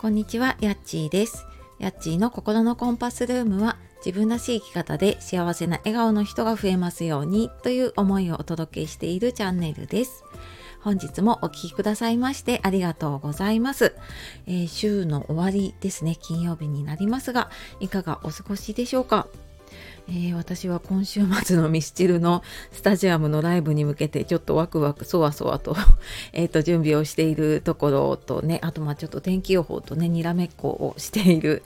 [0.00, 1.44] こんにちは、やっちーです。
[1.78, 10.24] やっちーの心のコンパスルームは自分らしい生き方で幸せな笑顔の人が増えますようにという思いをお届けしているチャンネルです。
[10.80, 13.94] 本日もお聴きくださいましてありがとうございます、
[14.46, 19.26] えー、週の終わりですね、金曜日になりますが、いかがお過ごしでしょうか？
[20.08, 22.42] えー、私は今週末のミスチルの
[22.72, 25.76] スタジアムのライブに向けてちょっとワクワクそわそわと
[26.32, 31.62] えと準備をしているところとねあとまあちょっと天気予報とねにらめっこをしている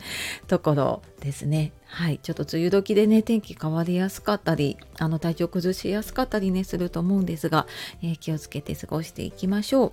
[0.46, 7.66] ところですねはいちょっと梅雨時でね天気変わりやすかったりあの体調崩しやすかったりねすると思うんですが、
[8.02, 9.92] えー、気をつけて過ごしていきましょう。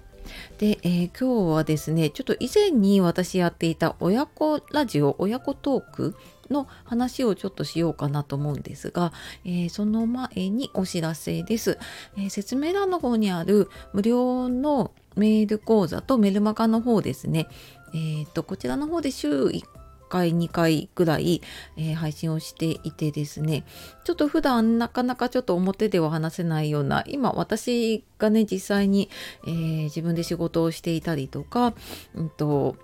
[0.59, 6.15] で、えー、今日はですねちょっと以前に私やっていた親子ラジオ親子トーク
[6.51, 9.13] の話をちょっとしようかなと思うんですが、
[9.45, 11.77] えー、その前にお知らせです、
[12.17, 17.47] えー、説明欄の方にある無料のメール講座とメルマガの方ですね、
[17.93, 19.63] えーと、こちらの方で週1
[20.11, 21.41] 回2回ぐらい、
[21.77, 23.63] えー、配信をしていてですね。
[24.03, 29.09] ちょっと普段なかなかちょっと表では話せないような今私がね実際に、
[29.47, 31.73] えー、自分で仕事をしていたりとか、
[32.13, 32.75] うんと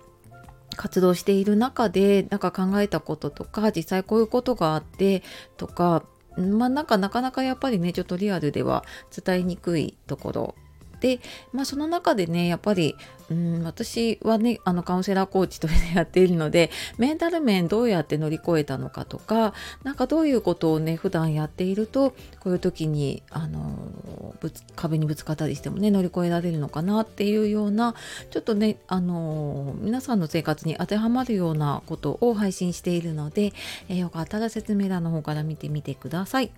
[0.76, 5.22] 活動している中でなんか考えたこととか実際こういうことがあって
[5.56, 6.04] とか
[6.36, 8.84] まあなんかなかなかやっぱりねちょっとリアルでは
[9.24, 10.54] 伝えにくいところ
[11.00, 11.20] で、
[11.52, 12.96] まあ、その中でねやっぱり
[13.30, 19.52] うん私はねあのカウンセラーコーチとしてやっているので メンタル面どうやって乗り越えたのかとか
[19.84, 27.94] 何かどういうことをね普段やっているとこういう時にあのぶつ壁にぶつかったりしてもね乗り越えられるのかなっていうような
[28.30, 33.52] ちょっとねあの皆さんの生活に当てはまるようなことを配信しているので、
[33.88, 36.50] え、よかったら説明欄の方から見てみてください。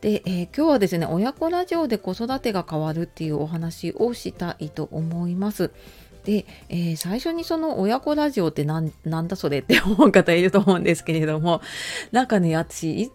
[0.00, 5.70] で、えー、今日はですね親子ラジオで子育てが変わるっていうお話をしたいと思います。
[6.26, 8.92] で、えー、最初にその親子ラジオってなん
[9.28, 11.62] だそれって思う方いると思うんですけれども
[12.10, 13.10] なんかね私い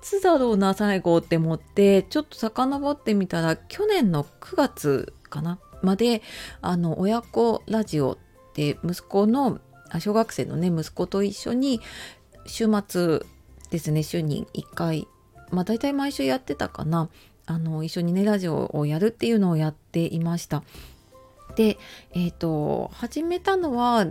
[0.00, 6.22] つだろうな最後って思ってちょっと遡ってみたら去年の9月かなまで
[6.60, 8.18] あの親子ラジオっ
[8.54, 9.58] て息子の
[9.98, 11.80] 小学生のね息子と一緒に
[12.46, 13.22] 週末
[13.70, 15.08] ですね週に1回
[15.50, 17.10] まあ大体毎週やってたかな
[17.46, 20.62] あの一緒にねラジオをやるっていうのをやっていました。
[21.56, 21.78] で
[22.12, 24.06] えっ、ー、と始めたのは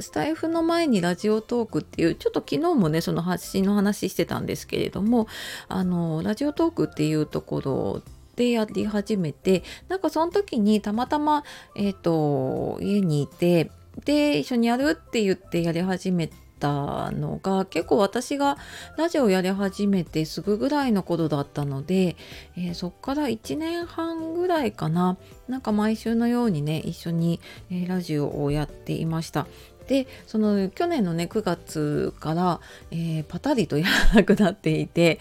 [0.00, 5.28] スタイフの前にラジオトークっていうちょっと昨日もねその発信の話してたんですけれども
[5.68, 8.02] あのラジオトークっていうところ
[8.36, 11.44] でやり始めてなんかその時にたまたま、
[11.76, 13.70] えーと家にいて
[14.04, 16.28] で一緒にやるって言ってやり始め
[16.64, 18.56] たのが結構私が
[18.96, 22.16] ラジオやり始めてすぐぐらいの頃だったので、
[22.56, 27.38] えー、そっから1年半ぐらいかななんか毎週のようにね一緒に、
[27.70, 29.46] え、ラジオをやっていました。
[29.86, 32.60] でその去年のね9月から、
[32.90, 35.20] えー、パタリとやらなくなっていて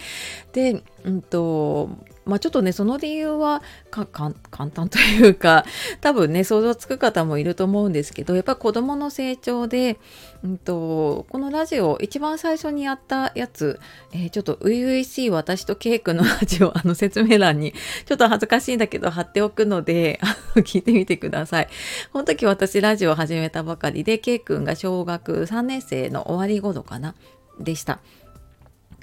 [0.53, 1.89] で、うんと
[2.25, 4.33] まあ、ちょっとねその理由は簡
[4.71, 5.65] 単というか
[6.01, 9.99] 多分ね想像つく方もいると思うんですけどやっぱ子どもの成長で、
[10.43, 13.79] うんと、このラジオ一番最初にやったやつ、
[14.13, 17.73] えー、ちょっと初々しい私とケイ君のラジオあの説明欄に
[18.05, 20.19] ちょっと恥ずかしいんだけど貼っておくので
[20.55, 21.67] 聞いてみてください。
[22.11, 27.15] この時私ラジオ始めたばかりでケイ君が小学3年生の終わり頃かな
[27.59, 27.99] でした。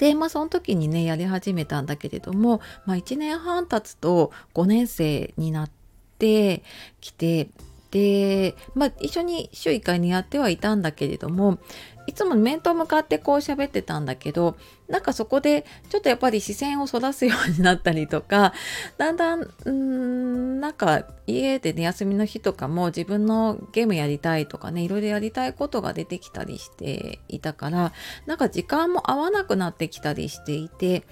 [0.01, 5.71] で、まあ、その時にね、やり始めたんだけれども、まあ、1年半経つと5年生になっ
[6.19, 6.63] て
[7.03, 7.51] きて、
[7.91, 11.59] で、まあ、一緒に週1回にやってはいたんだけれども
[12.07, 14.57] いつも面と向かってこう喋ってたんだけど
[14.89, 18.53] なんかそこでちょっとやっぱり視線をそらすようになったりとか
[18.99, 27.93] だんだんんなんか家でね休みの日とかも自分のゲームやりたいとかねいろいろやりたいことが出てきたりしていたから
[28.27, 31.05] なんか時間も合わなくなってきたりしていて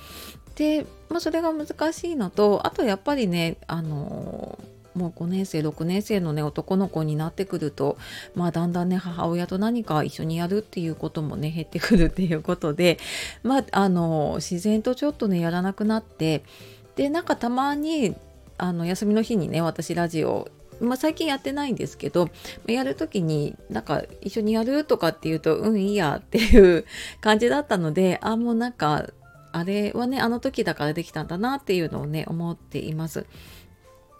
[0.56, 7.98] で、まあ、それが難しいのとあとやっぱりねあのーもう5年生6年生のね男の子になってくると
[8.34, 12.98] まあだんだんね母親と何か一緒にやるっていうこともね減ってくるっていうことで
[13.42, 16.42] まああの自然とちょっとねやらなくなって
[16.96, 18.16] でなんかたまに
[18.56, 20.50] あの休みの日にね私ラジオ
[20.80, 22.28] まあ、最近やってないんですけど
[22.68, 26.84] やる時になんか一緒にやるとかっていうとうんいいやっていう
[27.20, 29.08] 感じだったのであもうなんか
[29.52, 33.26] あれはねあの時だからできたんだなっていうのをね思っています。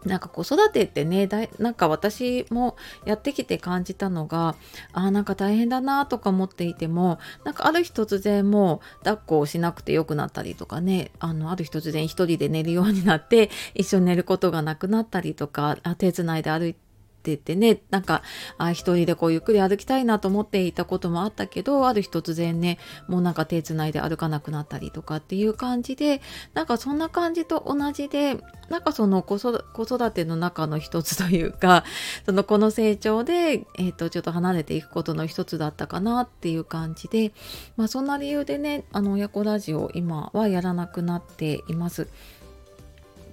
[0.05, 4.55] なんか子育てってねだいなんか私もやってきて感じたのが
[4.93, 16.88] あなんか大変だなとか思っていてもなんかある日突然もう抱っこをしなくてよくなったりとかねあのある日突然一人で寝るようになって一緒に寝ることがなくなったりとかあ手つないで歩いて
[17.19, 18.23] っててねなんか
[18.57, 22.79] あ一人でこうゆっくり歩きたいなと思っていたこともあったけどある日突然ね
[23.09, 26.23] もうなんか手つないで歩かなくなったりとかっていう感じで
[26.55, 28.39] なんかそんな感じと同じで
[28.69, 31.85] なんかその子育ての中の一つというか
[32.25, 37.33] その子の成長で、えー、とちょっと離れていくことの一つだったかなっていう感じで、
[37.77, 42.09] まあ、そんな理由でねあの親子ラジオ今はやらなくなっています。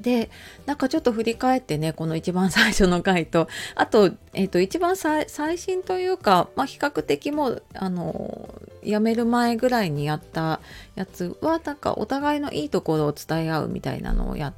[0.05, 0.29] で
[0.67, 8.53] なんかちょっと振り返ってねこの一番最初の回とあと,、えーと、一番最新というか、まあ、比較的もうあの
[8.83, 10.61] 辞める前ぐらいにやった
[10.93, 14.53] やつはなんかお互いのいいところを伝え合うみたいなのをやっ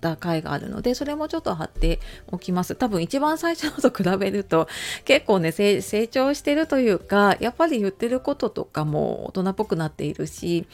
[0.00, 2.74] た回があるのでそれもちょっと貼っておきます。
[2.74, 4.68] 多分一番最初のと比べると
[5.04, 10.66] 結構ね成長してるというかやっぱり言ってることとかも大人っぽくなっているし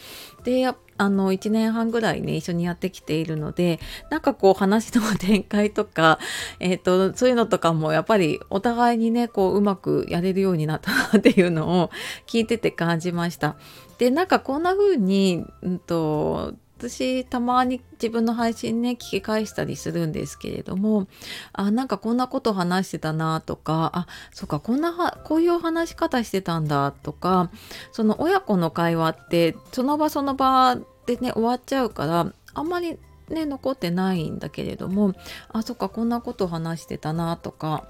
[0.44, 3.80] であの1年半ぐらいね一緒にやってきているので
[4.10, 6.18] なんかこう話の展開とか、
[6.60, 11.90] えーと、そういうのとかもやっぱりお互いにねこううまくやれるようになったなっていうのを
[12.26, 13.56] 聞いてて感じました。
[13.98, 21.08] でなんかこんな風に、うんと私たまに自分の配信ね聞き返したりするんですけれども
[21.52, 27.50] あなんかこんなこと話してたなとかあそっかこんなはこういう話し方してたんだとか
[27.90, 30.76] その親子の会話ってその場その場
[31.06, 32.96] でね終わっちゃうからあんまり
[33.28, 35.14] ね残ってないんだけれども
[35.48, 37.88] あそっかこんなこと話してたなとか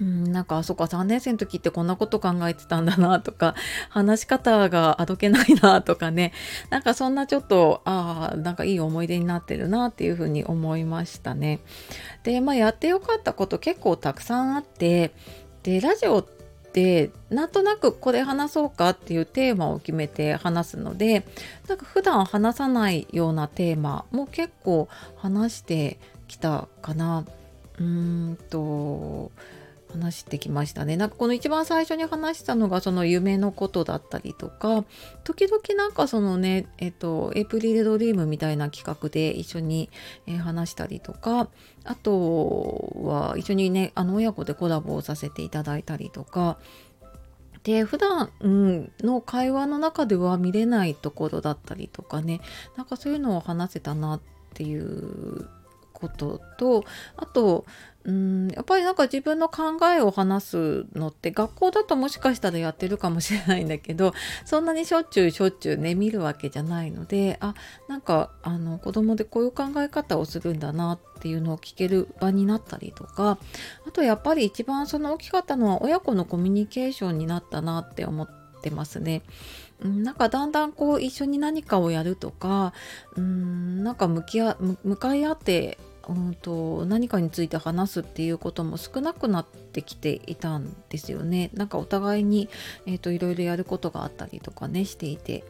[0.00, 3.54] うん、なんかあそっか3年生の時ってこんなこと考えてたんだなとか
[3.90, 6.32] 話し方があどけないなとかね
[6.70, 11.60] なんかそんなちょっとああなんかいい思い出になってるなっていうふうに思いましたね。
[12.22, 15.12] でまあやってよかったこと結構たくさんあって
[15.62, 16.26] でラジオっ
[16.72, 21.26] てなんとなくこれ話そうかっていうテーマを決めて話すので
[21.68, 25.98] なんか普段話さないようなテーマも結構話して
[26.28, 27.26] きたかな。
[27.78, 27.84] うー
[28.32, 29.30] んと
[29.92, 30.96] 話してきましたね。
[30.96, 34.84] なんかこの一番最初に話したのがその夢のことだったりとか
[35.24, 39.90] 時々なんかそのねえっとエイプリルドリームみたいな企画で一緒に、
[40.26, 41.48] え、話したりとか
[41.84, 46.58] あとは一緒にねあの親子でコラボをさせていただいたりとか
[47.64, 52.40] で普段、うん、の会話の中では見れないところだったりとかね
[52.76, 54.20] なんかそういうのを話せたなっ
[54.54, 55.48] ていう
[56.02, 56.84] ことと
[57.16, 57.64] あと
[58.04, 64.12] うんやっぱりなんか自分の考えを話すのって学校だともしかしたらやってるかもしれないんだけど
[64.44, 67.54] そんなにしょっちゅうしょっちゅうね見るわけじゃないのであ
[67.88, 73.38] なんかあの子供でこういう考え方をするんだなっていうのを聞ける場になったりとか
[73.86, 78.28] あとやっぱり一番その大きかったのは親子のコミュニケーションになったなって思っ
[78.62, 79.22] てますね。
[79.84, 82.72] なんかだんだんこう一緒に何かをやるとか
[83.16, 85.76] うんなんか向き合向かい合って
[86.08, 91.50] うんと何かについて話すっていうことも少なくなってきていたんですよね。
[91.54, 92.48] なんかお互いに、
[92.86, 95.44] えーと、いろいろやることがあったりとかねしていて。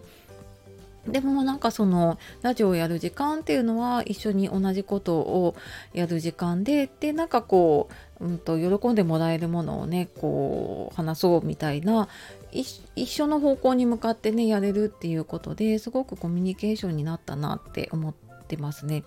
[1.06, 5.56] でもなんかそのラジオをやる時間っていうのは一緒に同じことを
[5.92, 7.88] やる時間ででなんかこ
[8.20, 12.08] う、うんと、喜んでもらえるものをねこう話そうみたいな
[12.52, 18.14] 一緒の方向に向かってねやれるっていうことですごくコミュニケーションになったなって思っ
[18.46, 19.02] てますね。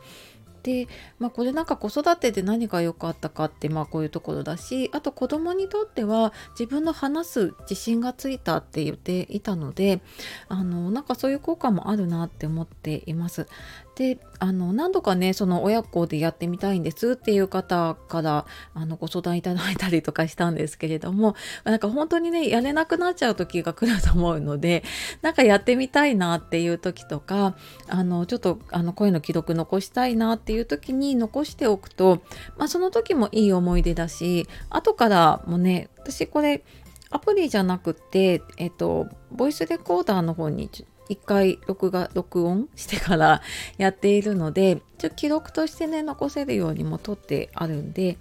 [0.65, 0.87] で、
[1.19, 10.01] まあ、これなんか子育てで何が良かったかってまあこういうところだしあと子供にとっては自分の話す自信がついたって言っていたので
[10.49, 13.47] あのなんかそういう効果もあるなって思っています。
[13.95, 24.83] であの何度かねその親子でやってみたいんですっていう方からあのご相談いただいたりとかしたんですけれども なんか本当にねやれなくなっちゃう時が来ると思うので
[25.21, 27.55] なんかやってみたいなっていう時とか
[27.87, 32.21] あのちょっとあの声の記録残したいなっていう時に残しておくと、
[32.57, 36.63] まあ、その時もいい思い出だし後からもね私これ
[37.11, 40.69] アプリじゃなくて、えっと、ボイスレコーダーの方に
[41.09, 43.41] 一回録画録音してから
[43.77, 48.17] やっているのでちょ記録としてね残せるようにも撮ってあるんで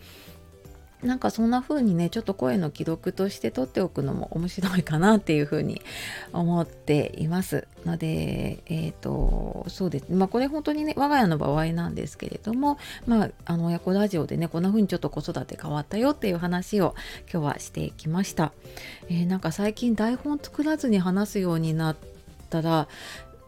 [1.04, 5.82] なんかそんな風にねちょっと声の記録として撮っておくのも面白いかなっていう風に
[6.32, 7.68] 思っています。
[7.84, 10.06] のでえっ、ー、とそうです。
[10.10, 16.94] まあこれ本当にね我が家の場合なんですけれどもまああの親子ラジオでねこんな風にちょっと子育て変わったよっていう話を
[17.30, 18.52] 今日はしてきました、
[19.10, 22.13] えー、なんか最近台本作らずに話すようになって
[22.58, 22.88] ったら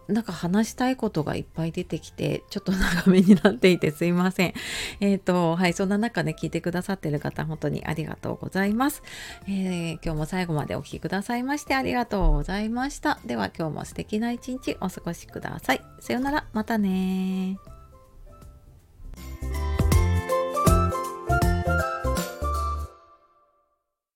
[0.09, 4.55] なんか話したいことがいっぱい出てきてちょっと長めになっていてすいません。
[5.01, 9.03] えっ、ー、とはいそんな中ね聞いてくださってる方本当にありがとうございます、
[9.49, 13.19] えー、今日も最後までお聴きくださいましてありがとうございました。
[13.27, 15.83] では今日も素敵な一日お過ごしください。
[16.01, 17.76] さようならまたね